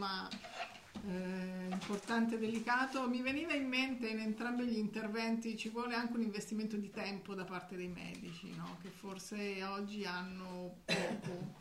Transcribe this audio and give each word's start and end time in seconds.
tema 0.00 0.28
eh, 1.06 1.68
importante 1.70 2.36
e 2.36 2.38
delicato. 2.38 3.06
Mi 3.08 3.20
veniva 3.20 3.52
in 3.52 3.68
mente 3.68 4.08
in 4.08 4.18
entrambi 4.18 4.64
gli 4.64 4.78
interventi 4.78 5.56
ci 5.56 5.68
vuole 5.68 5.94
anche 5.94 6.14
un 6.14 6.22
investimento 6.22 6.76
di 6.76 6.90
tempo 6.90 7.34
da 7.34 7.44
parte 7.44 7.76
dei 7.76 7.88
medici, 7.88 8.54
no? 8.56 8.78
che 8.82 8.88
forse 8.88 9.62
oggi 9.64 10.04
hanno 10.04 10.78
poco 10.84 11.58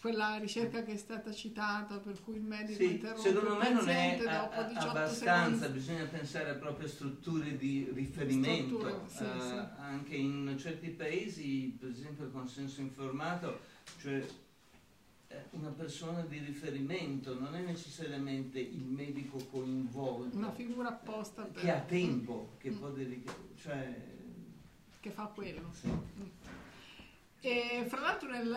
quella 0.00 0.36
ricerca 0.36 0.82
che 0.82 0.92
è 0.92 0.96
stata 0.96 1.32
citata 1.32 1.98
per 1.98 2.22
cui 2.22 2.36
il 2.36 2.42
medico 2.42 2.78
sì, 2.78 2.92
interrompe 2.92 3.28
secondo 3.28 3.56
me 3.56 3.70
non 3.70 3.88
è 3.88 4.18
dopo 4.22 4.62
18 4.62 4.88
abbastanza 4.88 5.56
secondi. 5.56 5.78
bisogna 5.78 6.04
pensare 6.04 6.54
proprio 6.54 6.86
a 6.86 6.90
strutture 6.90 7.56
di 7.56 7.90
riferimento 7.92 8.78
Strutture, 8.78 9.00
sì, 9.06 9.22
uh, 9.22 9.40
sì. 9.40 9.54
anche 9.78 10.14
in 10.14 10.54
certi 10.58 10.90
paesi 10.90 11.76
per 11.80 11.88
esempio 11.88 12.26
il 12.26 12.30
consenso 12.30 12.82
informato 12.82 13.58
cioè 13.98 14.14
eh, 14.16 14.45
una 15.50 15.70
persona 15.70 16.22
di 16.22 16.38
riferimento 16.38 17.38
non 17.38 17.54
è 17.54 17.60
necessariamente 17.60 18.58
il 18.60 18.84
medico 18.84 19.38
coinvolto 19.50 20.36
una 20.36 20.52
figura 20.52 20.88
apposta 20.88 21.42
per... 21.42 21.62
che 21.62 21.70
ha 21.70 21.80
tempo 21.80 22.54
che 22.58 22.70
Mm. 22.70 22.78
può 22.78 22.88
dedicare 22.90 23.38
cioè 23.60 24.14
che 25.00 25.10
fa 25.10 25.24
quello. 25.26 25.70
sì. 25.72 25.88
E 27.40 27.84
fra 27.86 28.00
l'altro 28.00 28.28
nel, 28.28 28.48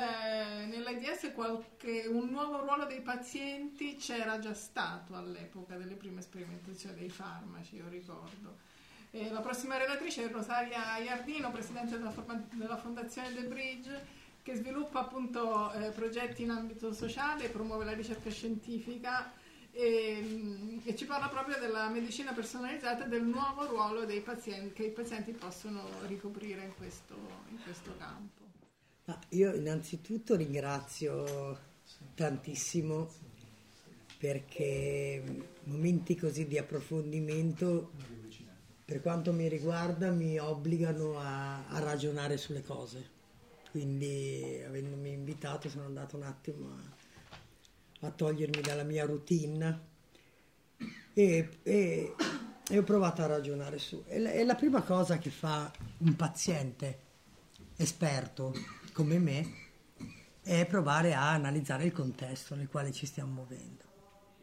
nell'AIDS 0.68 1.32
qualche, 1.36 2.08
un 2.08 2.30
nuovo 2.30 2.62
ruolo 2.62 2.86
dei 2.86 3.02
pazienti 3.02 3.98
c'era 3.98 4.40
già 4.40 4.56
stato 4.56 5.16
all'epoca 5.16 5.76
delle 5.78 5.94
prime 5.94 6.22
sperimentazioni 6.22 6.98
dei 6.98 7.10
farmaci, 7.10 7.76
io 7.76 7.88
ricordo. 7.88 8.58
E 9.12 9.30
la 9.30 9.42
prossima 9.42 9.78
relatrice 9.78 10.24
è 10.26 10.32
Rosaria 10.32 10.98
Iardino, 10.98 11.52
presidente 11.52 11.98
della, 12.00 12.14
della 12.54 12.78
Fondazione 12.78 13.32
The 13.34 13.44
Bridge, 13.44 14.06
che 14.50 14.56
sviluppa 14.56 15.02
appunto 15.02 15.72
eh, 15.74 15.92
progetti 15.92 16.42
in 16.42 16.50
ambito 16.50 16.92
sociale, 16.92 17.50
promuove 17.50 17.86
la 17.86 17.94
ricerca 17.94 18.32
scientifica 18.32 19.32
e, 19.72 20.82
e 20.84 20.96
ci 20.96 21.06
parla 21.06 21.28
proprio 21.28 21.60
della 21.60 21.88
medicina 21.90 22.34
personalizzata 22.34 23.06
e 23.06 23.10
del 23.10 23.24
nuovo 23.24 23.68
ruolo 23.68 24.08
pazienti, 24.24 24.74
che 24.74 24.86
i 24.86 24.92
pazienti 24.92 25.34
possono 25.34 25.84
ricoprire 26.08 26.64
in 26.64 26.74
questo, 26.76 27.16
in 27.50 27.62
questo 27.64 27.96
campo. 27.98 28.48
Ma 29.06 29.20
io 29.30 29.54
innanzitutto 29.54 30.36
ringrazio 30.36 31.68
tantissimo 32.16 33.08
perché 34.18 35.24
momenti 35.66 36.16
così 36.16 36.48
di 36.48 36.58
approfondimento, 36.58 37.92
per 38.84 39.02
quanto 39.02 39.32
mi 39.32 39.48
riguarda, 39.48 40.10
mi 40.10 40.40
obbligano 40.40 41.20
a, 41.20 41.68
a 41.68 41.80
ragionare 41.80 42.38
sulle 42.38 42.64
cose. 42.64 43.18
Quindi, 43.72 44.64
avendomi 44.66 45.12
invitato, 45.12 45.70
sono 45.70 45.86
andato 45.86 46.16
un 46.18 46.24
attimo 46.24 46.70
a, 48.02 48.08
a 48.08 48.12
togliermi 48.12 48.62
dalla 48.62 48.84
mia 48.84 49.06
routine 49.06 49.88
e, 51.14 51.50
e- 51.64 52.16
e 52.72 52.78
ho 52.78 52.84
provato 52.84 53.22
a 53.22 53.28
ragionare 53.28 53.78
su. 53.78 54.04
E 54.08 54.20
la- 54.20 54.32
e 54.32 54.44
la 54.44 54.56
prima 54.56 54.82
cosa 54.82 55.18
che 55.18 55.30
fa 55.30 55.72
un 56.00 56.16
paziente 56.16 57.00
esperto 57.78 58.54
come 58.94 59.18
me 59.20 59.68
è 60.42 60.66
provare 60.66 61.14
a 61.14 61.32
analizzare 61.32 61.86
il 61.86 61.92
contesto 61.92 62.56
nel 62.56 62.68
quale 62.70 62.92
ci 62.92 63.06
stiamo 63.06 63.34
muovendo. 63.34 63.84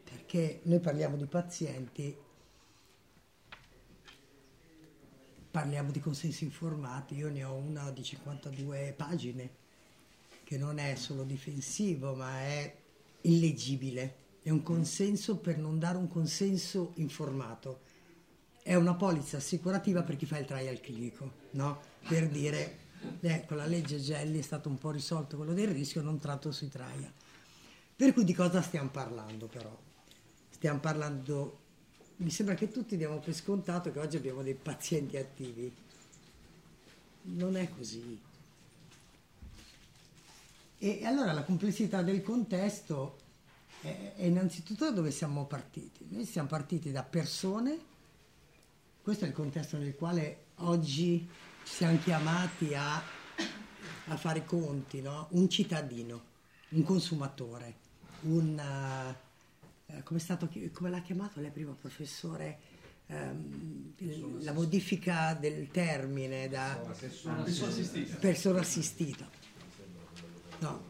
Perché 0.03 0.61
noi 0.63 0.79
parliamo 0.79 1.17
di 1.17 1.25
pazienti, 1.25 2.15
parliamo 5.57 5.89
di 5.89 5.99
consensi 5.99 6.43
informati, 6.43 7.15
io 7.15 7.31
ne 7.31 7.43
ho 7.43 7.55
una 7.55 7.89
di 7.89 8.03
52 8.03 8.93
pagine, 8.95 9.49
che 10.43 10.55
non 10.55 10.77
è 10.77 10.93
solo 10.93 11.23
difensivo, 11.23 12.13
ma 12.13 12.41
è 12.41 12.75
illeggibile. 13.21 14.25
È 14.43 14.51
un 14.51 14.61
consenso 14.61 15.37
per 15.37 15.57
non 15.57 15.79
dare 15.79 15.97
un 15.97 16.07
consenso 16.07 16.91
informato. 16.97 17.79
È 18.61 18.75
una 18.75 18.93
polizza 18.93 19.37
assicurativa 19.37 20.03
per 20.03 20.15
chi 20.15 20.27
fa 20.27 20.37
il 20.37 20.45
trial 20.45 20.79
clinico, 20.79 21.31
no? 21.51 21.81
Per 22.07 22.29
dire, 22.29 22.77
eh, 23.21 23.43
con 23.47 23.57
la 23.57 23.65
legge 23.65 23.97
Gelli 23.97 24.37
è 24.37 24.43
stato 24.43 24.69
un 24.69 24.77
po' 24.77 24.91
risolto 24.91 25.37
quello 25.37 25.53
del 25.53 25.69
rischio, 25.69 26.03
non 26.03 26.19
tratto 26.19 26.51
sui 26.51 26.69
trial. 26.69 27.11
Per 27.95 28.13
cui 28.13 28.23
di 28.23 28.33
cosa 28.35 28.61
stiamo 28.61 28.89
parlando 28.89 29.47
però? 29.47 29.75
Stiamo 30.51 30.79
parlando, 30.79 31.57
mi 32.17 32.29
sembra 32.31 32.55
che 32.55 32.71
tutti 32.71 32.97
diamo 32.97 33.19
per 33.19 33.33
scontato 33.33 33.91
che 33.91 33.99
oggi 33.99 34.17
abbiamo 34.17 34.41
dei 34.41 34.55
pazienti 34.55 35.17
attivi. 35.17 35.71
Non 37.23 37.55
è 37.55 37.69
così. 37.69 38.19
E 40.79 41.05
allora 41.05 41.33
la 41.33 41.43
complessità 41.43 42.01
del 42.01 42.23
contesto 42.23 43.17
è, 43.81 44.13
innanzitutto 44.17 44.85
da 44.85 44.91
dove 44.91 45.11
siamo 45.11 45.45
partiti. 45.45 46.07
Noi 46.09 46.25
siamo 46.25 46.47
partiti 46.47 46.91
da 46.91 47.03
persone, 47.03 47.77
questo 49.01 49.25
è 49.25 49.27
il 49.27 49.33
contesto 49.33 49.77
nel 49.77 49.95
quale 49.95 50.45
oggi 50.55 51.27
siamo 51.63 51.99
chiamati 51.99 52.73
a, 52.73 52.95
a 52.95 54.17
fare 54.17 54.39
i 54.39 54.45
conti, 54.45 55.01
no? 55.01 55.27
un 55.31 55.49
cittadino, 55.49 56.23
un 56.69 56.83
consumatore, 56.83 57.75
un... 58.21 59.15
eh, 59.87 60.03
come, 60.03 60.19
è 60.19 60.21
stato, 60.21 60.49
come 60.73 60.89
l'ha 60.89 61.01
chiamato 61.01 61.39
lei 61.39 61.51
prima, 61.51 61.73
professore? 61.73 62.59
Ehm, 63.07 63.93
la 64.41 64.51
modifica 64.51 65.33
del 65.33 65.69
termine 65.71 66.49
da 66.49 66.75
Persona 66.99 67.43
assistita. 67.43 68.17
persona 68.17 68.59
assistita. 68.59 69.29
No. 70.59 70.83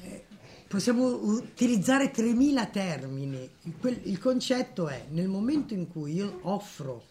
Eh, 0.00 0.24
possiamo 0.66 1.06
utilizzare 1.06 2.10
3.000 2.10 2.70
termini. 2.70 3.48
Il 4.02 4.18
concetto 4.18 4.88
è 4.88 5.06
nel 5.10 5.28
momento 5.28 5.72
in 5.74 5.86
cui 5.88 6.14
io 6.14 6.40
offro 6.42 7.04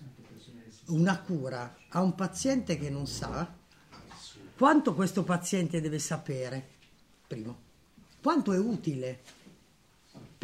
una 0.88 1.18
cura 1.20 1.78
a 1.90 2.02
un 2.02 2.14
paziente 2.14 2.78
che 2.78 2.90
non 2.90 3.08
sa, 3.08 3.52
quanto 4.58 4.94
questo 4.94 5.24
paziente 5.24 5.80
deve 5.80 6.00
sapere, 6.00 6.68
primo, 7.26 7.58
quanto 8.22 8.52
è 8.52 8.58
utile 8.58 9.22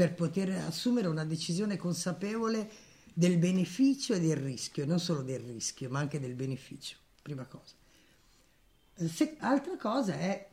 per 0.02 0.16
poter 0.16 0.50
assumere 0.50 1.08
una 1.08 1.24
decisione 1.24 1.78
consapevole 1.78 2.68
del 3.14 3.38
beneficio 3.38 4.16
e 4.16 4.20
del 4.20 4.36
rischio, 4.36 4.84
non 4.84 5.00
solo 5.00 5.22
del 5.22 5.42
rischio, 5.42 5.92
ma 5.92 6.00
anche 6.00 6.20
del 6.20 6.34
beneficio, 6.34 6.98
prima 7.22 7.46
cosa. 7.46 7.76
Se- 9.08 9.36
altra 9.42 9.78
cosa 9.78 10.16
è, 10.16 10.50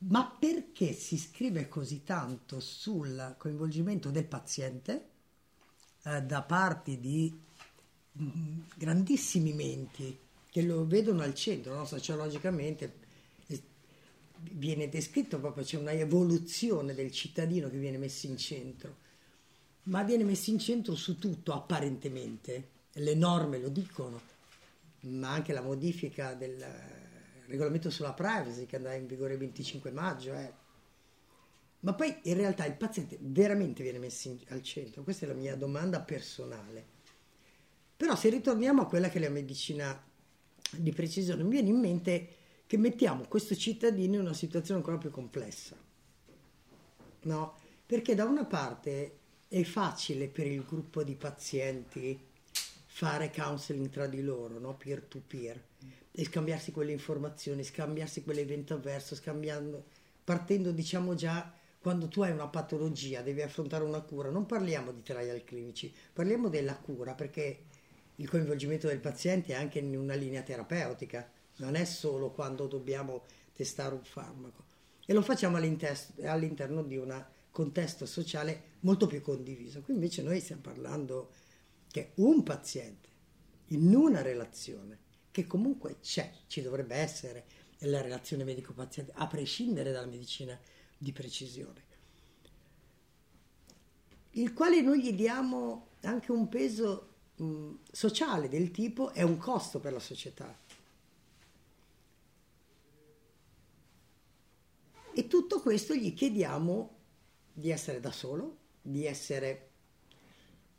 ma 0.00 0.36
perché 0.38 0.92
si 0.92 1.16
scrive 1.16 1.66
così 1.68 2.02
tanto 2.04 2.60
sul 2.60 3.36
coinvolgimento 3.38 4.10
del 4.10 4.26
paziente 4.26 5.08
eh, 6.02 6.20
da 6.20 6.42
parte 6.42 7.00
di 7.00 7.34
mm, 8.20 8.60
grandissimi 8.76 9.54
menti 9.54 10.18
che 10.50 10.60
lo 10.60 10.86
vedono 10.86 11.22
al 11.22 11.34
centro, 11.34 11.74
no? 11.74 11.86
sociologicamente 11.86 12.84
eh, 12.84 12.99
viene 14.42 14.88
descritto 14.88 15.38
proprio, 15.38 15.64
c'è 15.64 15.76
una 15.76 15.92
evoluzione 15.92 16.94
del 16.94 17.10
cittadino 17.10 17.68
che 17.68 17.78
viene 17.78 17.98
messo 17.98 18.26
in 18.26 18.36
centro, 18.36 18.96
ma 19.84 20.02
viene 20.02 20.24
messo 20.24 20.50
in 20.50 20.58
centro 20.58 20.94
su 20.94 21.18
tutto 21.18 21.52
apparentemente, 21.52 22.68
le 22.92 23.14
norme 23.14 23.58
lo 23.58 23.68
dicono, 23.68 24.20
ma 25.00 25.30
anche 25.30 25.52
la 25.52 25.62
modifica 25.62 26.34
del 26.34 26.64
regolamento 27.46 27.90
sulla 27.90 28.12
privacy 28.12 28.66
che 28.66 28.76
andrà 28.76 28.94
in 28.94 29.06
vigore 29.06 29.32
il 29.32 29.38
25 29.38 29.90
maggio. 29.90 30.34
eh. 30.34 30.52
Ma 31.80 31.94
poi 31.94 32.14
in 32.24 32.34
realtà 32.34 32.66
il 32.66 32.74
paziente 32.74 33.16
veramente 33.20 33.82
viene 33.82 33.98
messo 33.98 34.28
in- 34.28 34.38
al 34.48 34.62
centro, 34.62 35.02
questa 35.02 35.24
è 35.24 35.28
la 35.28 35.34
mia 35.34 35.56
domanda 35.56 36.00
personale. 36.00 36.98
Però 37.96 38.14
se 38.16 38.28
ritorniamo 38.28 38.82
a 38.82 38.86
quella 38.86 39.08
che 39.08 39.18
è 39.18 39.20
la 39.20 39.30
medicina 39.30 40.02
di 40.72 40.92
precisione, 40.92 41.42
mi 41.42 41.50
viene 41.50 41.68
in 41.68 41.78
mente 41.78 42.28
che 42.70 42.78
mettiamo 42.78 43.24
questo 43.26 43.56
cittadino 43.56 44.14
in 44.14 44.20
una 44.20 44.32
situazione 44.32 44.78
ancora 44.78 44.96
più 44.96 45.10
complessa. 45.10 45.74
No? 47.22 47.54
Perché 47.84 48.14
da 48.14 48.24
una 48.24 48.44
parte 48.44 49.16
è 49.48 49.64
facile 49.64 50.28
per 50.28 50.46
il 50.46 50.62
gruppo 50.64 51.02
di 51.02 51.16
pazienti 51.16 52.16
fare 52.86 53.32
counseling 53.32 53.88
tra 53.88 54.06
di 54.06 54.22
loro, 54.22 54.60
no? 54.60 54.76
peer 54.76 55.02
to 55.02 55.20
peer, 55.26 55.60
e 56.12 56.24
scambiarsi 56.24 56.70
quelle 56.70 56.92
informazioni, 56.92 57.64
scambiarsi 57.64 58.22
quell'evento 58.22 58.74
avverso, 58.74 59.16
scambiando, 59.16 59.86
partendo 60.22 60.70
diciamo 60.70 61.16
già 61.16 61.52
quando 61.80 62.06
tu 62.06 62.22
hai 62.22 62.30
una 62.30 62.46
patologia, 62.46 63.20
devi 63.20 63.42
affrontare 63.42 63.82
una 63.82 64.02
cura, 64.02 64.30
non 64.30 64.46
parliamo 64.46 64.92
di 64.92 65.02
trial 65.02 65.42
clinici, 65.42 65.92
parliamo 66.12 66.48
della 66.48 66.76
cura 66.76 67.14
perché 67.14 67.64
il 68.14 68.28
coinvolgimento 68.28 68.86
del 68.86 69.00
paziente 69.00 69.54
è 69.54 69.56
anche 69.56 69.80
in 69.80 69.96
una 69.96 70.14
linea 70.14 70.42
terapeutica, 70.42 71.38
non 71.60 71.74
è 71.74 71.84
solo 71.84 72.30
quando 72.30 72.66
dobbiamo 72.66 73.24
testare 73.52 73.94
un 73.94 74.04
farmaco. 74.04 74.64
E 75.06 75.12
lo 75.12 75.22
facciamo 75.22 75.56
all'inter- 75.56 76.24
all'interno 76.24 76.82
di 76.82 76.96
un 76.96 77.24
contesto 77.50 78.06
sociale 78.06 78.76
molto 78.80 79.06
più 79.06 79.20
condiviso. 79.20 79.80
Qui 79.82 79.94
invece 79.94 80.22
noi 80.22 80.40
stiamo 80.40 80.62
parlando 80.62 81.30
che 81.90 82.12
un 82.16 82.42
paziente 82.42 83.08
in 83.68 83.94
una 83.94 84.22
relazione 84.22 84.98
che 85.30 85.46
comunque 85.46 85.98
c'è, 86.00 86.32
ci 86.46 86.62
dovrebbe 86.62 86.96
essere 86.96 87.44
la 87.80 88.00
relazione 88.00 88.44
medico-paziente, 88.44 89.12
a 89.14 89.26
prescindere 89.26 89.92
dalla 89.92 90.06
medicina 90.06 90.58
di 90.98 91.12
precisione. 91.12 91.88
il 94.34 94.52
quale 94.52 94.80
noi 94.80 95.02
gli 95.02 95.12
diamo 95.12 95.88
anche 96.02 96.30
un 96.30 96.48
peso 96.48 97.08
mh, 97.36 97.70
sociale 97.90 98.48
del 98.48 98.70
tipo 98.70 99.12
è 99.12 99.22
un 99.22 99.38
costo 99.38 99.80
per 99.80 99.92
la 99.92 99.98
società. 99.98 100.56
E 105.14 105.26
tutto 105.26 105.60
questo 105.60 105.94
gli 105.94 106.14
chiediamo 106.14 106.98
di 107.52 107.70
essere 107.70 108.00
da 108.00 108.12
solo, 108.12 108.58
di 108.80 109.06
essere 109.06 109.68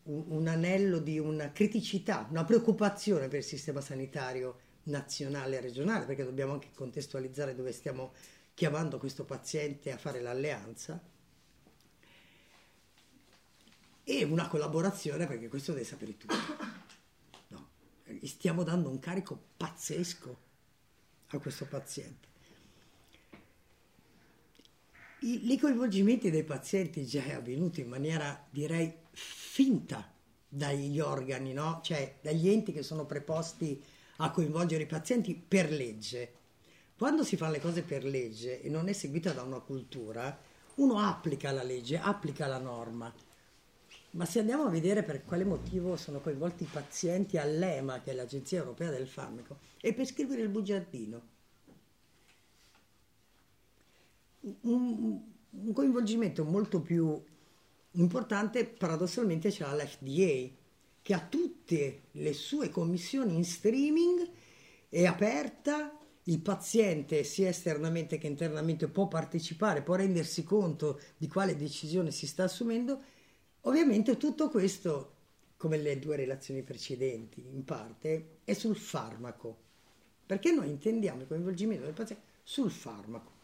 un, 0.03 0.23
un 0.27 0.47
anello 0.47 0.99
di 0.99 1.19
una 1.19 1.51
criticità, 1.51 2.27
una 2.29 2.45
preoccupazione 2.45 3.27
per 3.27 3.39
il 3.39 3.45
sistema 3.45 3.81
sanitario 3.81 4.69
nazionale 4.83 5.57
e 5.57 5.61
regionale, 5.61 6.05
perché 6.05 6.23
dobbiamo 6.23 6.53
anche 6.53 6.71
contestualizzare 6.73 7.55
dove 7.55 7.71
stiamo 7.71 8.13
chiamando 8.53 8.97
questo 8.97 9.25
paziente 9.25 9.91
a 9.91 9.97
fare 9.97 10.21
l'alleanza 10.21 11.01
e 14.03 14.23
una 14.23 14.47
collaborazione 14.47 15.27
perché 15.27 15.47
questo 15.47 15.73
deve 15.73 15.85
sapere 15.85 16.17
tutto. 16.17 16.35
No, 17.49 17.69
gli 18.05 18.27
stiamo 18.27 18.63
dando 18.63 18.89
un 18.89 18.99
carico 18.99 19.39
pazzesco 19.57 20.39
a 21.27 21.39
questo 21.39 21.65
paziente. 21.65 22.30
I, 25.23 25.57
coinvolgimenti 25.59 26.31
dei 26.31 26.43
pazienti 26.43 27.05
già 27.05 27.23
è 27.23 27.33
avvenuto 27.33 27.79
in 27.79 27.87
maniera, 27.87 28.43
direi, 28.49 28.91
finta 29.11 30.11
dagli 30.47 30.99
organi, 30.99 31.53
no? 31.53 31.79
cioè 31.83 32.15
dagli 32.21 32.49
enti 32.49 32.71
che 32.71 32.81
sono 32.81 33.05
preposti 33.05 33.79
a 34.17 34.31
coinvolgere 34.31 34.83
i 34.83 34.87
pazienti 34.87 35.35
per 35.35 35.71
legge. 35.71 36.33
Quando 36.97 37.23
si 37.23 37.37
fanno 37.37 37.51
le 37.51 37.61
cose 37.61 37.83
per 37.83 38.03
legge 38.03 38.63
e 38.63 38.69
non 38.69 38.87
è 38.87 38.93
seguita 38.93 39.31
da 39.31 39.43
una 39.43 39.59
cultura, 39.59 40.35
uno 40.75 40.97
applica 40.97 41.51
la 41.51 41.63
legge, 41.63 41.99
applica 41.99 42.47
la 42.47 42.59
norma. 42.59 43.13
Ma 44.11 44.25
se 44.25 44.39
andiamo 44.39 44.63
a 44.63 44.69
vedere 44.69 45.03
per 45.03 45.23
quale 45.23 45.43
motivo 45.43 45.97
sono 45.97 46.19
coinvolti 46.19 46.63
i 46.63 46.69
pazienti 46.71 47.37
all'EMA, 47.37 48.01
che 48.01 48.09
è 48.09 48.15
l'Agenzia 48.15 48.57
Europea 48.57 48.89
del 48.89 49.07
Farmaco, 49.07 49.59
è 49.79 49.93
per 49.93 50.07
scrivere 50.07 50.41
il 50.41 50.49
bugiardino. 50.49 51.30
Un, 54.41 55.21
un 55.49 55.73
coinvolgimento 55.73 56.43
molto 56.43 56.81
più 56.81 57.21
importante 57.91 58.65
paradossalmente 58.65 59.49
c'è 59.49 59.65
l'FDA, 59.65 60.49
che 61.01 61.13
ha 61.13 61.25
tutte 61.27 62.03
le 62.11 62.33
sue 62.33 62.69
commissioni 62.69 63.35
in 63.35 63.43
streaming, 63.43 64.29
è 64.87 65.05
aperta, 65.05 65.97
il 66.25 66.39
paziente 66.39 67.23
sia 67.23 67.49
esternamente 67.49 68.17
che 68.17 68.27
internamente 68.27 68.87
può 68.87 69.07
partecipare, 69.07 69.81
può 69.81 69.95
rendersi 69.95 70.43
conto 70.43 70.99
di 71.17 71.27
quale 71.27 71.55
decisione 71.55 72.11
si 72.11 72.27
sta 72.27 72.43
assumendo. 72.43 73.01
Ovviamente 73.61 74.17
tutto 74.17 74.49
questo, 74.49 75.15
come 75.57 75.77
le 75.77 75.97
due 75.97 76.15
relazioni 76.15 76.61
precedenti 76.61 77.43
in 77.51 77.63
parte, 77.63 78.39
è 78.43 78.53
sul 78.53 78.75
farmaco, 78.75 79.57
perché 80.25 80.51
noi 80.51 80.69
intendiamo 80.69 81.21
il 81.21 81.27
coinvolgimento 81.27 81.85
del 81.85 81.93
paziente 81.93 82.25
sul 82.43 82.69
farmaco. 82.69 83.39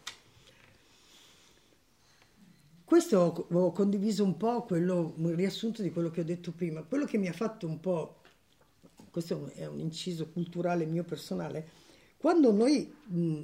Questo 2.88 3.48
ho 3.50 3.72
condiviso 3.74 4.24
un 4.24 4.38
po' 4.38 4.64
quello, 4.64 5.14
un 5.18 5.36
riassunto 5.36 5.82
di 5.82 5.92
quello 5.92 6.10
che 6.10 6.22
ho 6.22 6.24
detto 6.24 6.54
prima. 6.54 6.84
Quello 6.84 7.04
che 7.04 7.18
mi 7.18 7.28
ha 7.28 7.34
fatto 7.34 7.68
un 7.68 7.82
po', 7.82 8.22
questo 9.12 9.52
è 9.56 9.66
un 9.66 9.80
inciso 9.80 10.30
culturale 10.30 10.86
mio 10.86 11.04
personale, 11.04 11.68
quando 12.16 12.54
noi, 12.54 12.90
mh, 13.08 13.44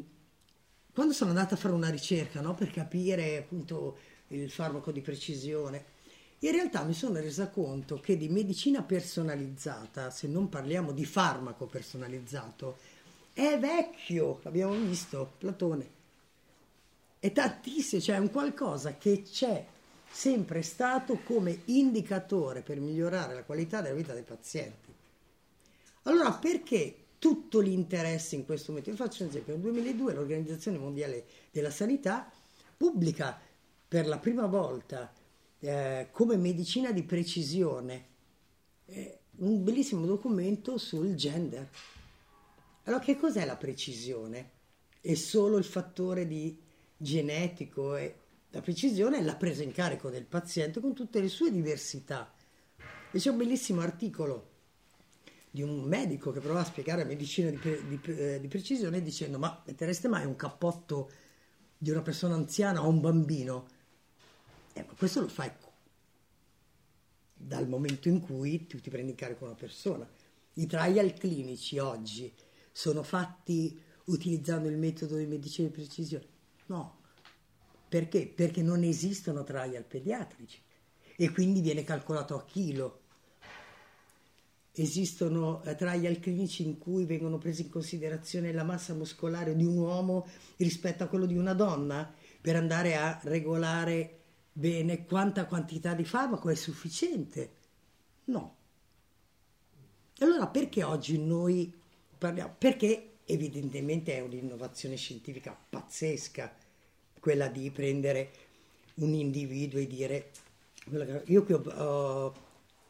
quando 0.93 1.11
sono 1.11 1.31
andata 1.31 1.55
a 1.55 1.57
fare 1.57 1.73
una 1.73 1.89
ricerca 1.89 2.39
no, 2.39 2.53
per 2.55 2.71
capire 2.71 3.35
appunto 3.35 3.97
il 4.27 4.49
farmaco 4.49 4.93
di 4.93 5.01
precisione, 5.01 5.83
in 6.39 6.51
realtà 6.51 6.85
mi 6.85 6.93
sono 6.93 7.19
resa 7.19 7.49
conto 7.49 7.99
che 7.99 8.15
di 8.15 8.29
medicina 8.29 8.81
personalizzata, 8.81 10.09
se 10.09 10.29
non 10.29 10.47
parliamo 10.47 10.93
di 10.93 11.03
farmaco 11.03 11.65
personalizzato, 11.65 12.77
è 13.33 13.59
vecchio, 13.59 14.39
l'abbiamo 14.43 14.73
visto, 14.75 15.33
Platone 15.37 16.01
è 17.23 17.31
tantissimo, 17.31 18.01
cioè 18.01 18.17
è 18.17 18.19
un 18.19 18.29
qualcosa 18.29 18.97
che 18.97 19.21
c'è 19.21 19.65
sempre 20.11 20.61
stato 20.61 21.21
come 21.23 21.61
indicatore 21.67 22.61
per 22.61 22.81
migliorare 22.81 23.33
la 23.33 23.45
qualità 23.45 23.79
della 23.79 23.95
vita 23.95 24.11
dei 24.11 24.23
pazienti. 24.23 24.93
Allora 26.01 26.33
perché 26.33 26.97
tutto 27.19 27.61
l'interesse 27.61 28.35
in 28.35 28.43
questo 28.43 28.73
momento? 28.73 28.91
Vi 28.91 28.97
faccio 28.97 29.23
un 29.23 29.29
esempio, 29.29 29.53
nel 29.53 29.61
2002 29.61 30.13
l'Organizzazione 30.13 30.77
Mondiale 30.77 31.23
della 31.49 31.71
Sanità 31.71 32.29
pubblica 32.75 33.39
per 33.87 34.05
la 34.05 34.17
prima 34.17 34.45
volta 34.45 35.13
eh, 35.59 36.09
come 36.11 36.35
medicina 36.35 36.91
di 36.91 37.03
precisione 37.03 38.05
eh, 38.87 39.19
un 39.37 39.63
bellissimo 39.63 40.05
documento 40.05 40.77
sul 40.77 41.15
gender. 41.15 41.69
Allora 42.83 43.01
che 43.01 43.15
cos'è 43.15 43.45
la 43.45 43.55
precisione? 43.55 44.49
È 44.99 45.13
solo 45.13 45.57
il 45.57 45.63
fattore 45.63 46.27
di 46.27 46.62
genetico 47.03 47.95
e 47.95 48.15
la 48.49 48.61
precisione 48.61 49.17
è 49.17 49.21
la 49.21 49.35
presa 49.35 49.61
in 49.61 49.71
carico 49.71 50.09
del 50.09 50.25
paziente 50.25 50.79
con 50.79 50.93
tutte 50.93 51.19
le 51.19 51.27
sue 51.27 51.51
diversità. 51.51 52.33
E 53.11 53.19
c'è 53.19 53.29
un 53.29 53.37
bellissimo 53.37 53.81
articolo 53.81 54.51
di 55.51 55.61
un 55.61 55.83
medico 55.83 56.31
che 56.31 56.39
prova 56.39 56.61
a 56.61 56.65
spiegare 56.65 57.03
la 57.03 57.07
medicina 57.07 57.49
di, 57.49 57.59
di, 57.59 57.99
eh, 58.05 58.39
di 58.39 58.47
precisione 58.47 59.03
dicendo 59.03 59.37
ma 59.37 59.61
mettereste 59.67 60.07
mai 60.07 60.25
un 60.25 60.35
cappotto 60.35 61.11
di 61.77 61.91
una 61.91 62.01
persona 62.01 62.33
anziana 62.33 62.83
o 62.83 62.89
un 62.89 63.01
bambino? 63.01 63.67
Eh, 64.73 64.83
ma 64.83 64.93
questo 64.97 65.21
lo 65.21 65.27
fai 65.27 65.51
dal 67.33 67.67
momento 67.67 68.07
in 68.07 68.21
cui 68.21 68.65
tu 68.65 68.79
ti 68.79 68.89
prendi 68.89 69.11
in 69.11 69.17
carico 69.17 69.45
una 69.45 69.53
persona. 69.53 70.09
I 70.53 70.65
trial 70.65 71.13
clinici 71.13 71.77
oggi 71.77 72.33
sono 72.71 73.03
fatti 73.03 73.79
utilizzando 74.05 74.69
il 74.69 74.77
metodo 74.77 75.17
di 75.17 75.25
medicina 75.25 75.67
di 75.67 75.73
precisione? 75.73 76.32
No. 76.67 77.01
Perché? 77.87 78.27
Perché 78.27 78.61
non 78.61 78.83
esistono 78.83 79.43
trial 79.43 79.83
pediatrici 79.83 80.61
e 81.15 81.31
quindi 81.31 81.61
viene 81.61 81.83
calcolato 81.83 82.35
a 82.35 82.43
chilo. 82.43 83.01
Esistono 84.71 85.61
eh, 85.63 85.75
trial 85.75 86.19
clinici 86.19 86.65
in 86.65 86.79
cui 86.79 87.05
vengono 87.05 87.37
prese 87.37 87.61
in 87.61 87.69
considerazione 87.69 88.51
la 88.51 88.63
massa 88.63 88.95
muscolare 88.95 89.55
di 89.55 89.63
un 89.63 89.77
uomo 89.77 90.27
rispetto 90.57 91.03
a 91.03 91.07
quello 91.07 91.27
di 91.27 91.37
una 91.37 91.53
donna 91.53 92.11
per 92.41 92.55
andare 92.55 92.95
a 92.95 93.19
regolare 93.23 94.19
bene 94.51 95.05
quanta 95.05 95.45
quantità 95.45 95.93
di 95.93 96.03
farmaco 96.03 96.49
è 96.49 96.55
sufficiente. 96.55 97.51
No. 98.25 98.55
Allora 100.19 100.47
perché 100.47 100.83
oggi 100.83 101.19
noi 101.19 101.71
parliamo? 102.17 102.55
Perché 102.57 103.12
evidentemente 103.25 104.15
è 104.15 104.21
un'innovazione 104.21 104.95
scientifica 104.95 105.57
pazzesca 105.69 106.53
quella 107.19 107.47
di 107.47 107.69
prendere 107.71 108.31
un 108.95 109.13
individuo 109.13 109.79
e 109.79 109.87
dire 109.87 110.31
io 111.25 111.43
qui 111.43 111.53
ho, 111.53 111.61
ho 111.61 112.33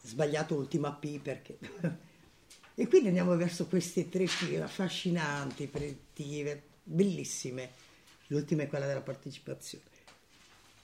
sbagliato 0.02 0.56
l'ultima 0.56 0.92
P 0.92 1.20
perché 1.20 1.58
e 2.74 2.88
quindi 2.88 3.08
andiamo 3.08 3.36
verso 3.36 3.66
queste 3.66 4.08
tre 4.08 4.24
P 4.24 4.58
affascinanti, 4.60 5.68
predittive, 5.68 6.62
bellissime. 6.82 7.70
L'ultima 8.28 8.64
è 8.64 8.66
quella 8.66 8.86
della 8.86 9.00
partecipazione. 9.00 9.84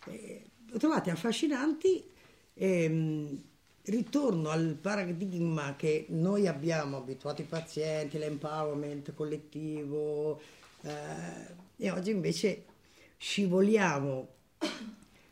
E, 0.07 0.45
lo 0.67 0.79
trovate 0.79 1.11
affascinanti 1.11 2.09
ehm, 2.55 3.43
ritorno 3.85 4.51
al 4.51 4.77
paradigma 4.81 5.75
che 5.77 6.07
noi 6.11 6.47
abbiamo 6.47 6.99
abituato 6.99 7.43
i 7.43 7.47
pazienti, 7.47 8.19
l'empowerment 8.19 9.15
collettivo, 9.15 10.41
eh, 10.83 11.69
e 11.77 11.91
oggi 11.91 12.11
invece 12.11 12.65
scivoliamo 13.17 14.29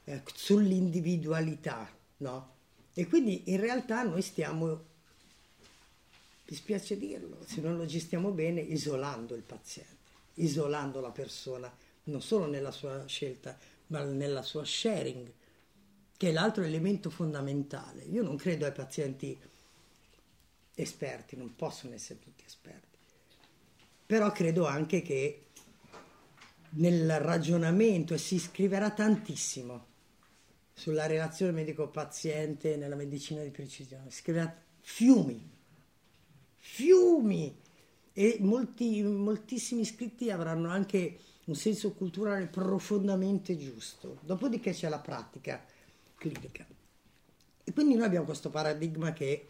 eh, 0.05 0.23
sull'individualità, 0.35 1.91
no? 2.19 2.57
E 2.95 3.07
quindi 3.07 3.43
in 3.47 3.61
realtà 3.61 4.03
noi 4.03 4.23
stiamo, 4.23 4.85
mi 6.47 6.57
spiace 6.57 6.99
dirlo, 6.99 7.39
se 7.47 7.61
non 7.61 7.77
lo 7.77 7.87
gestiamo 7.87 8.31
bene, 8.31 8.61
isolando 8.61 9.35
il 9.35 9.43
paziente, 9.43 9.97
isolando 10.35 11.01
la 11.01 11.11
persona, 11.11 11.73
non 12.05 12.23
solo 12.23 12.47
nella 12.47 12.73
sua 12.73 13.07
scelta, 13.07 13.57
ma 13.89 14.03
nella 14.03 14.43
sua 14.43 14.65
sharing 14.65 15.31
che 16.19 16.31
è 16.31 16.33
l'altro 16.33 16.65
elemento 16.65 17.11
fondamentale. 17.11 18.03
Io 18.03 18.25
non 18.25 18.37
credo 18.37 18.67
ai 18.67 18.73
pazienti 18.73 19.39
esperti, 20.75 21.37
non 21.37 21.55
possono 21.55 21.95
essere 21.95 22.19
tutti 22.19 22.43
esperti, 22.45 22.99
però 24.05 24.31
credo 24.33 24.67
anche 24.67 25.01
che 25.01 25.45
nel 26.71 27.21
ragionamento 27.21 28.15
e 28.15 28.19
si 28.19 28.39
scriverà 28.41 28.91
tantissimo 28.91 29.87
sulla 30.75 31.07
relazione 31.07 31.53
medico-paziente 31.53 32.77
nella 32.77 32.97
medicina 32.97 33.43
di 33.43 33.51
precisione, 33.51 34.11
si 34.11 34.19
scriverà 34.19 34.55
fiumi, 34.81 35.51
fiumi 36.57 37.61
e 38.13 38.39
molti, 38.41 39.03
moltissimi 39.05 39.83
iscritti 39.83 40.31
avranno 40.33 40.69
anche 40.69 41.19
un 41.45 41.55
senso 41.55 41.93
culturale 41.93 42.47
profondamente 42.47 43.57
giusto. 43.57 44.19
Dopodiché 44.23 44.73
c'è 44.73 44.89
la 44.89 44.99
pratica 44.99 45.65
clinica. 46.19 46.67
Quindi 47.73 47.95
noi 47.95 48.05
abbiamo 48.05 48.27
questo 48.27 48.51
paradigma 48.51 49.13
che, 49.13 49.49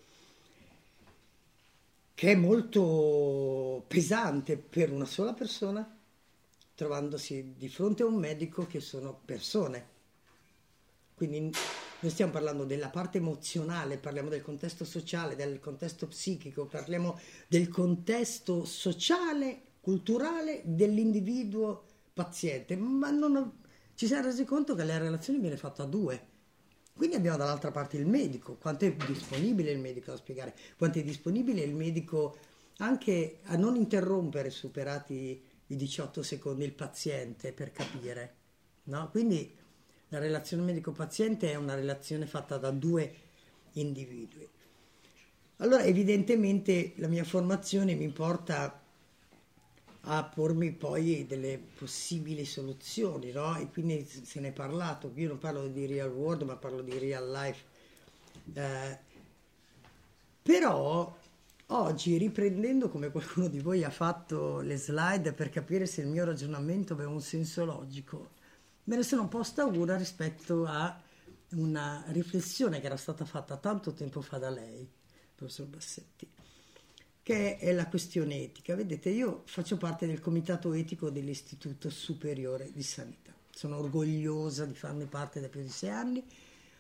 che 2.15 2.33
è 2.33 2.35
molto 2.35 3.85
pesante 3.89 4.57
per 4.57 4.93
una 4.93 5.07
sola 5.07 5.33
persona, 5.33 5.97
trovandosi 6.75 7.55
di 7.57 7.69
fronte 7.69 8.03
a 8.03 8.07
un 8.07 8.17
medico 8.17 8.67
che 8.67 8.81
sono 8.81 9.19
persone. 9.25 9.97
Quindi 11.15 11.51
noi 12.01 12.11
stiamo 12.13 12.31
parlando 12.31 12.65
della 12.65 12.91
parte 12.91 13.19
emozionale, 13.19 13.99
parliamo 13.99 14.29
del 14.29 14.43
contesto 14.43 14.85
sociale, 14.85 15.35
del 15.35 15.59
contesto 15.59 16.07
psichico, 16.07 16.67
parliamo 16.67 17.19
del 17.49 17.69
contesto 17.69 18.65
sociale, 18.65 19.63
culturale 19.81 20.63
dell'individuo 20.65 21.85
paziente, 22.13 22.77
ma 22.77 23.11
non, 23.11 23.61
ci 23.95 24.07
siamo 24.07 24.27
resi 24.27 24.45
conto 24.45 24.77
che 24.77 24.85
la 24.85 24.99
relazione 24.99 25.41
viene 25.41 25.57
fatta 25.57 25.83
a 25.83 25.87
due. 25.87 26.37
Quindi 26.99 27.15
abbiamo 27.15 27.37
dall'altra 27.37 27.71
parte 27.71 27.97
il 27.97 28.09
medico, 28.09 28.57
quanto 28.57 28.85
è 28.85 28.93
disponibile 28.93 29.71
il 29.71 29.79
medico 29.79 30.11
a 30.11 30.17
spiegare, 30.17 30.53
quanto 30.77 30.99
è 30.99 31.05
disponibile 31.05 31.61
il 31.61 31.73
medico 31.73 32.37
anche 32.79 33.39
a 33.45 33.57
non 33.57 33.77
interrompere 33.77 34.51
superati 34.51 35.41
i 35.69 35.77
18 35.77 36.25
secondi 36.25 36.65
il 36.65 36.73
paziente 36.73 37.53
per 37.53 37.71
capire. 37.71 38.35
No? 38.85 39.11
Quindi 39.11 39.55
la 40.09 40.19
relazione 40.19 40.65
medico-paziente 40.65 41.53
è 41.53 41.55
una 41.55 41.77
relazione 41.77 42.27
fatta 42.27 42.57
da 42.57 42.73
due 42.73 43.15
individui. 43.75 44.49
Allora 45.59 45.85
evidentemente 45.85 46.95
la 46.97 47.07
mia 47.07 47.23
formazione 47.23 47.95
mi 47.95 48.09
porta 48.09 48.83
a 50.03 50.25
pormi 50.25 50.73
poi 50.73 51.27
delle 51.27 51.59
possibili 51.59 52.45
soluzioni, 52.45 53.31
no? 53.33 53.57
E 53.57 53.69
quindi 53.69 54.07
se 54.07 54.41
ne 54.41 54.49
è 54.49 54.53
parlato, 54.53 55.13
io 55.15 55.29
non 55.29 55.39
parlo 55.39 55.67
di 55.69 55.87
real 55.87 56.11
world 56.11 56.43
ma 56.43 56.57
parlo 56.57 56.83
di 56.83 56.99
real 56.99 57.31
life. 57.31 57.65
Eh, 58.55 58.99
però 60.43 61.15
oggi 61.67 62.17
riprendendo 62.17 62.89
come 62.89 63.11
qualcuno 63.11 63.49
di 63.49 63.61
voi 63.61 63.85
ha 63.85 63.91
fatto 63.91 64.61
le 64.61 64.77
slide 64.77 65.33
per 65.33 65.51
capire 65.51 65.87
se 65.87 66.01
il 66.01 66.07
mio 66.07 66.25
ragionamento 66.25 66.95
aveva 66.95 67.11
un 67.11 67.21
senso 67.21 67.65
logico, 67.65 68.31
me 68.85 68.97
ne 68.97 69.03
sono 69.03 69.29
posta 69.29 69.67
una 69.67 69.97
rispetto 69.97 70.65
a 70.65 70.99
una 71.51 72.05
riflessione 72.09 72.81
che 72.81 72.87
era 72.87 72.97
stata 72.97 73.25
fatta 73.25 73.57
tanto 73.57 73.93
tempo 73.93 74.21
fa 74.21 74.39
da 74.39 74.49
lei, 74.49 74.89
professor 75.35 75.67
Bassetti, 75.67 76.29
che 77.29 77.59
è 77.59 77.73
la 77.73 77.87
questione 77.89 78.41
etica. 78.41 78.75
Vedete, 78.75 79.11
io 79.11 79.43
faccio 79.45 79.77
parte 79.77 80.07
del 80.07 80.19
comitato 80.19 80.73
etico 80.73 81.11
dell'Istituto 81.11 81.91
Superiore 81.91 82.71
di 82.73 82.83
Sanità. 82.83 83.35
Sono 83.51 83.77
orgogliosa 83.77 84.65
di 84.65 84.73
farne 84.73 85.05
parte 85.05 85.39
da 85.39 85.49
più 85.49 85.61
di 85.61 85.69
sei 85.69 85.91
anni. 85.91 86.25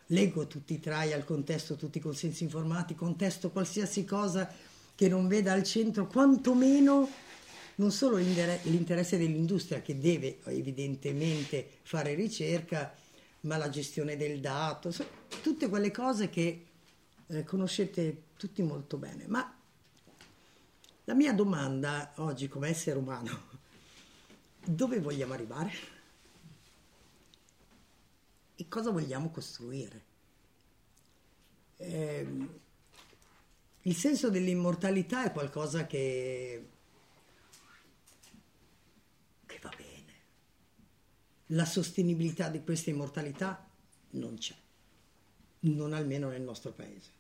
Leggo 0.06 0.46
tutti 0.46 0.72
i 0.72 0.80
trial, 0.80 1.26
contesto 1.26 1.76
tutti 1.76 1.98
i 1.98 2.00
consensi 2.00 2.44
informati, 2.44 2.94
contesto 2.94 3.50
qualsiasi 3.50 4.06
cosa 4.06 4.50
che 4.94 5.06
non 5.06 5.28
veda 5.28 5.52
al 5.52 5.64
centro 5.64 6.06
quantomeno 6.06 7.06
non 7.74 7.92
solo 7.92 8.16
l'interesse 8.16 9.18
dell'industria 9.18 9.82
che 9.82 9.98
deve 9.98 10.38
evidentemente 10.44 11.72
fare 11.82 12.14
ricerca, 12.14 12.94
ma 13.40 13.58
la 13.58 13.68
gestione 13.68 14.16
del 14.16 14.40
dato, 14.40 14.94
tutte 15.42 15.68
quelle 15.68 15.90
cose 15.90 16.30
che 16.30 16.64
eh, 17.26 17.44
conoscete 17.44 18.22
tutti 18.38 18.62
molto 18.62 18.96
bene. 18.96 19.26
Ma 19.26 19.57
la 21.08 21.14
mia 21.14 21.32
domanda 21.32 22.12
oggi 22.16 22.48
come 22.48 22.68
essere 22.68 22.98
umano, 22.98 23.48
dove 24.62 25.00
vogliamo 25.00 25.32
arrivare? 25.32 25.72
E 28.54 28.68
cosa 28.68 28.90
vogliamo 28.90 29.30
costruire? 29.30 30.04
Eh, 31.78 32.48
il 33.80 33.94
senso 33.94 34.28
dell'immortalità 34.28 35.24
è 35.24 35.32
qualcosa 35.32 35.86
che 35.86 36.68
La 41.52 41.64
sostenibilità 41.64 42.50
di 42.50 42.62
questa 42.62 42.90
immortalità 42.90 43.66
non 44.10 44.36
c'è, 44.36 44.54
non 45.60 45.94
almeno 45.94 46.28
nel 46.28 46.42
nostro 46.42 46.72
paese. 46.72 47.17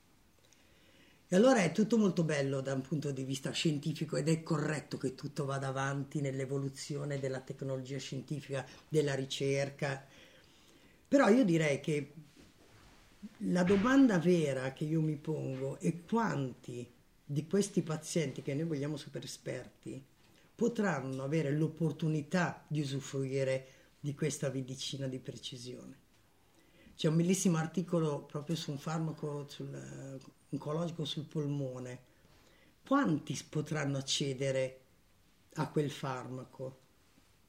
E 1.30 1.36
allora 1.36 1.62
è 1.62 1.72
tutto 1.72 1.98
molto 1.98 2.24
bello 2.24 2.62
da 2.62 2.72
un 2.72 2.80
punto 2.80 3.10
di 3.10 3.22
vista 3.22 3.50
scientifico 3.50 4.16
ed 4.16 4.30
è 4.30 4.42
corretto 4.42 4.96
che 4.96 5.14
tutto 5.14 5.44
vada 5.44 5.66
avanti 5.66 6.22
nell'evoluzione 6.22 7.18
della 7.18 7.40
tecnologia 7.40 7.98
scientifica, 7.98 8.66
della 8.88 9.14
ricerca. 9.14 10.06
Però 11.06 11.28
io 11.28 11.44
direi 11.44 11.80
che 11.80 12.12
la 13.38 13.62
domanda 13.62 14.18
vera 14.18 14.72
che 14.72 14.84
io 14.84 15.02
mi 15.02 15.16
pongo 15.16 15.78
è 15.80 16.02
quanti 16.04 16.90
di 17.22 17.46
questi 17.46 17.82
pazienti 17.82 18.40
che 18.40 18.54
noi 18.54 18.64
vogliamo 18.64 18.96
super 18.96 19.22
esperti 19.22 20.02
potranno 20.54 21.24
avere 21.24 21.50
l'opportunità 21.50 22.64
di 22.66 22.80
usufruire 22.80 23.66
di 24.00 24.14
questa 24.14 24.48
medicina 24.48 25.06
di 25.06 25.18
precisione. 25.18 26.06
C'è 26.96 27.08
un 27.08 27.16
bellissimo 27.16 27.58
articolo 27.58 28.22
proprio 28.22 28.56
su 28.56 28.70
un 28.70 28.78
farmaco 28.78 29.46
sul, 29.46 30.18
oncologico 30.50 31.04
sul 31.04 31.24
polmone. 31.24 32.06
Quanti 32.86 33.38
potranno 33.48 33.98
accedere 33.98 34.80
a 35.54 35.68
quel 35.68 35.90
farmaco? 35.90 36.86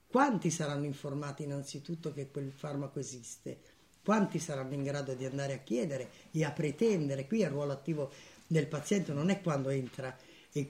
Quanti 0.07 0.49
saranno 0.49 0.85
informati 0.85 1.43
innanzitutto 1.43 2.11
che 2.13 2.29
quel 2.31 2.51
farmaco 2.51 2.99
esiste? 2.99 3.59
Quanti 4.03 4.39
saranno 4.39 4.73
in 4.73 4.83
grado 4.83 5.13
di 5.13 5.25
andare 5.25 5.53
a 5.53 5.59
chiedere 5.59 6.09
e 6.31 6.43
a 6.43 6.51
pretendere? 6.51 7.27
Qui 7.27 7.41
il 7.41 7.49
ruolo 7.49 7.73
attivo 7.73 8.11
del 8.47 8.67
paziente 8.67 9.13
non 9.13 9.29
è 9.29 9.39
quando 9.41 9.69
entra, 9.69 10.17
è 10.51 10.67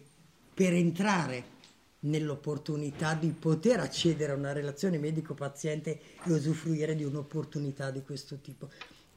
per 0.54 0.74
entrare 0.74 1.58
nell'opportunità 2.02 3.14
di 3.14 3.30
poter 3.30 3.80
accedere 3.80 4.34
a 4.34 4.36
una 4.36 4.52
relazione 4.52 4.98
medico-paziente 4.98 6.00
e 6.24 6.32
usufruire 6.32 6.96
di 6.96 7.04
un'opportunità 7.04 7.92
di 7.92 8.04
questo 8.04 8.40
tipo. 8.40 8.70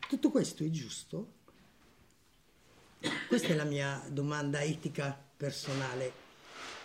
Tutto 0.09 0.31
questo 0.31 0.63
è 0.63 0.71
giusto? 0.71 1.41
Questa 3.29 3.49
è 3.49 3.55
la 3.55 3.65
mia 3.65 4.03
domanda 4.09 4.61
etica 4.61 5.19
personale. 5.37 6.13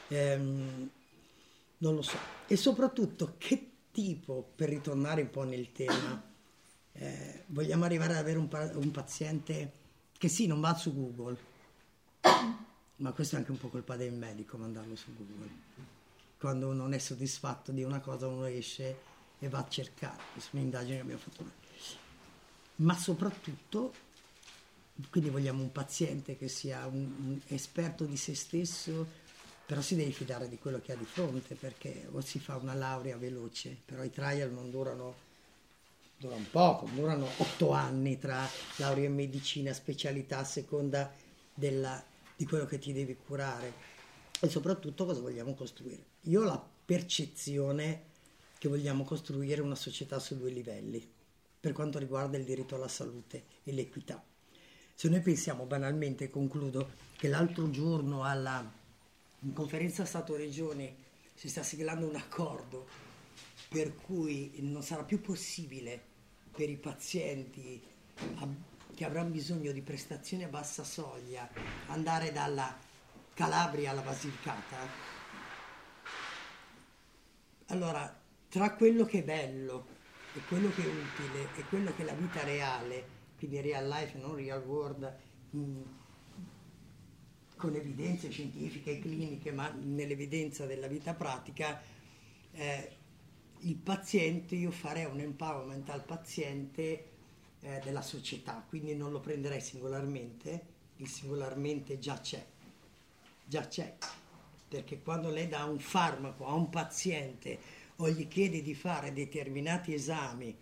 Ehm, 0.07 0.89
non 1.79 1.95
lo 1.95 2.01
so. 2.01 2.17
E 2.47 2.55
soprattutto 2.55 3.36
che 3.38 3.71
tipo, 3.91 4.51
per 4.55 4.69
ritornare 4.69 5.21
un 5.21 5.29
po' 5.29 5.43
nel 5.43 5.71
tema, 5.71 6.24
eh, 6.93 7.43
vogliamo 7.47 7.86
arrivare 7.86 8.13
ad 8.13 8.19
avere 8.19 8.38
un, 8.38 8.47
un 8.75 8.91
paziente 8.91 9.71
che 10.17 10.27
sì, 10.27 10.47
non 10.47 10.59
va 10.59 10.75
su 10.75 10.93
Google, 10.93 11.38
ma 12.97 13.12
questo 13.12 13.36
è 13.36 13.39
anche 13.39 13.51
un 13.51 13.57
po' 13.57 13.69
colpa 13.69 13.95
del 13.95 14.13
medico 14.13 14.57
mandarlo 14.57 14.95
su 14.95 15.13
Google. 15.15 15.65
Quando 16.39 16.74
non 16.74 16.93
è 16.93 16.97
soddisfatto 16.97 17.71
di 17.71 17.83
una 17.83 18.00
cosa 18.00 18.27
uno 18.27 18.45
esce 18.45 18.97
e 19.39 19.50
va 19.50 19.59
a 19.59 19.67
cercare. 19.67 20.21
Questa 20.33 20.57
è 20.57 20.69
che 20.69 21.00
abbiamo 21.00 21.19
fatto 21.19 21.43
noi. 21.43 21.51
Ma 22.77 22.95
soprattutto, 22.95 23.93
quindi 25.10 25.30
vogliamo 25.30 25.62
un 25.62 25.72
paziente 25.72 26.38
che 26.38 26.48
sia 26.48 26.86
un, 26.88 27.13
un 27.20 27.39
esperto 27.48 28.06
di 28.06 28.18
se 28.18 28.36
stesso, 28.36 29.06
però 29.66 29.82
si 29.82 29.96
deve 29.96 30.12
fidare 30.12 30.48
di 30.48 30.58
quello 30.58 30.80
che 30.80 30.94
ha 30.94 30.96
di 30.96 31.06
fronte 31.06 31.56
perché 31.56 32.08
o 32.12 32.22
si 32.22 32.39
fa 32.39 32.56
una 32.56 32.74
laurea 32.74 33.18
veloce, 33.18 33.77
però 33.86 34.04
i 34.04 34.12
trial 34.12 34.51
non 34.51 34.70
durano 34.70 35.25
durano 36.20 36.46
poco, 36.50 36.88
durano 36.96 37.27
otto 37.38 37.72
anni 37.72 38.18
tra 38.18 38.48
laurea 38.77 39.06
in 39.06 39.13
medicina, 39.13 39.72
specialità 39.72 40.39
a 40.39 40.44
seconda 40.44 41.13
della 41.54 42.04
di 42.38 42.46
quello 42.46 42.66
che 42.66 42.77
ti 42.77 42.94
devi 42.94 43.18
curare 43.18 43.74
e 44.39 44.48
soprattutto 44.48 45.06
cosa 45.06 45.22
vogliamo 45.22 45.56
costruire. 45.56 46.04
Io 46.22 46.42
ho 46.42 46.46
la 46.46 46.63
percezione 46.86 48.04
che 48.60 48.70
vogliamo 48.70 49.04
costruire 49.04 49.62
una 49.62 49.75
società 49.75 50.20
su 50.20 50.38
due 50.38 50.51
livelli 50.51 51.06
per 51.60 51.74
quanto 51.74 51.98
riguarda 51.98 52.38
il 52.38 52.46
diritto 52.46 52.75
alla 52.75 52.88
salute 52.88 53.46
e 53.63 53.72
l'equità. 53.72 54.24
Se 55.00 55.10
noi 55.10 55.22
pensiamo 55.22 55.66
banalmente, 55.66 56.32
concludo, 56.32 56.89
che 57.18 57.27
l'altro 57.27 57.70
giorno 57.70 58.24
alla 58.24 58.68
conferenza 59.54 60.06
Stato-Regione 60.06 60.96
si 61.36 61.50
sta 61.50 61.62
siglando 61.62 62.08
un 62.08 62.16
accordo 62.16 62.88
per 63.70 63.94
cui 63.94 64.54
non 64.62 64.82
sarà 64.82 65.04
più 65.04 65.22
possibile 65.22 66.01
per 66.51 66.68
i 66.68 66.77
pazienti 66.77 67.80
che 68.96 69.06
avranno 69.06 69.30
bisogno 69.30 69.72
di 69.72 69.84
prestazioni 69.84 70.46
a 70.46 70.48
bassa 70.48 70.84
soglia, 70.84 71.48
andare 71.89 72.32
dalla 72.32 72.75
Calabria 73.36 73.92
alla 73.92 74.01
Basilicata, 74.01 74.77
allora 77.68 78.20
tra 78.50 78.74
quello 78.74 79.06
che 79.06 79.20
è 79.20 79.24
bello 79.24 79.86
e 80.34 80.39
quello 80.48 80.72
che 80.72 80.82
è 80.82 80.88
utile 80.88 81.50
e 81.56 81.63
quello 81.70 81.94
che 81.96 82.01
è 82.01 82.06
la 82.06 82.13
vita 82.13 82.44
reale, 82.44 83.25
quindi 83.38 83.62
real 83.62 83.88
life, 83.88 84.17
non 84.17 84.36
real 84.36 84.63
world, 84.63 85.15
mh, 85.51 85.60
mm, 85.60 85.82
con 87.56 87.75
evidenze 87.75 88.29
scientifiche 88.29 88.91
e 88.91 89.00
cliniche, 89.00 89.51
ma 89.51 89.70
nell'evidenza 89.70 90.65
della 90.65 90.88
vita 90.88 91.13
pratica, 91.13 91.82
eh, 92.51 92.91
il 93.60 93.75
paziente, 93.75 94.56
io 94.56 94.72
farei 94.72 95.06
un 95.06 95.20
empowerment 95.20 95.89
al 95.89 96.03
paziente 96.03 97.06
eh, 97.62 97.82
della 97.84 98.01
società, 98.01 98.63
quindi 98.67 98.96
non 98.96 99.12
lo 99.12 99.20
prenderei 99.20 99.62
singolarmente, 99.62 100.75
il 100.98 101.08
singolarmente 101.08 101.98
già 102.00 102.20
c'è, 102.20 102.44
già 103.46 103.67
c'è, 103.67 103.96
perché 104.67 105.01
quando 105.01 105.29
lei 105.29 105.48
dà 105.48 105.63
un 105.65 105.79
farmaco 105.79 106.46
a 106.46 106.53
un 106.53 106.70
paziente 106.70 107.60
o 107.98 108.10
gli 108.10 108.27
chiede 108.27 108.62
di 108.62 108.75
fare 108.75 109.12
determinati 109.12 109.94
esami, 109.94 110.56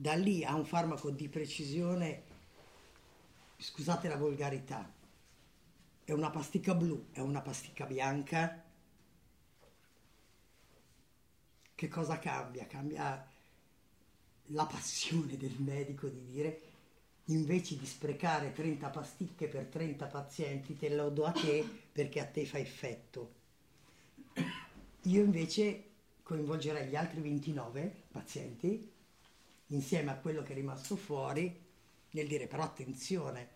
da 0.00 0.14
lì 0.14 0.42
a 0.42 0.54
un 0.54 0.64
farmaco 0.64 1.10
di 1.10 1.28
precisione, 1.28 2.22
scusate 3.58 4.08
la 4.08 4.16
volgarità, 4.16 4.90
è 6.04 6.12
una 6.12 6.30
pasticca 6.30 6.74
blu, 6.74 7.08
è 7.12 7.20
una 7.20 7.42
pasticca 7.42 7.84
bianca, 7.84 8.64
che 11.74 11.88
cosa 11.88 12.18
cambia? 12.18 12.66
Cambia 12.66 13.28
la 14.46 14.64
passione 14.64 15.36
del 15.36 15.56
medico 15.58 16.08
di 16.08 16.24
dire 16.24 16.62
invece 17.24 17.76
di 17.76 17.84
sprecare 17.84 18.54
30 18.54 18.88
pasticche 18.88 19.48
per 19.48 19.66
30 19.66 20.06
pazienti 20.06 20.78
te 20.78 20.88
lo 20.88 21.10
do 21.10 21.26
a 21.26 21.32
te 21.32 21.62
perché 21.92 22.20
a 22.20 22.26
te 22.26 22.46
fa 22.46 22.56
effetto. 22.56 23.34
Io 25.02 25.22
invece 25.22 25.88
coinvolgerei 26.22 26.88
gli 26.88 26.96
altri 26.96 27.20
29 27.20 28.04
pazienti 28.10 28.98
insieme 29.70 30.10
a 30.10 30.16
quello 30.16 30.42
che 30.42 30.52
è 30.52 30.54
rimasto 30.54 30.96
fuori 30.96 31.68
nel 32.12 32.26
dire 32.26 32.46
però 32.46 32.62
attenzione, 32.62 33.48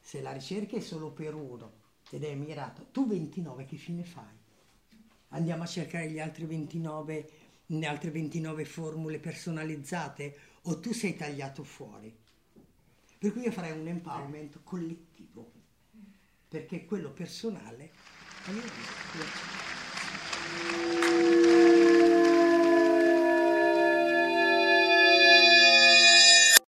se 0.00 0.20
la 0.20 0.32
ricerca 0.32 0.76
è 0.76 0.80
solo 0.80 1.10
per 1.10 1.34
uno 1.34 1.84
ed 2.10 2.24
è 2.24 2.34
mirato, 2.34 2.86
tu 2.90 3.06
29 3.06 3.64
che 3.64 3.76
fine 3.76 4.04
fai? 4.04 4.34
Andiamo 5.30 5.64
a 5.64 5.66
cercare 5.66 6.10
gli 6.10 6.20
altri 6.20 6.44
29 6.44 7.30
le 7.70 7.86
altre 7.86 8.10
29 8.10 8.64
formule 8.64 9.18
personalizzate 9.18 10.38
o 10.62 10.78
tu 10.78 10.92
sei 10.92 11.16
tagliato 11.16 11.64
fuori. 11.64 12.14
Per 13.18 13.32
cui 13.32 13.42
io 13.42 13.50
farei 13.50 13.72
un 13.72 13.88
empowerment 13.88 14.60
collettivo, 14.62 15.50
perché 16.48 16.84
quello 16.84 17.10
personale 17.10 17.90
a 18.44 18.52
mio 18.52 18.62
avviso 18.62 19.65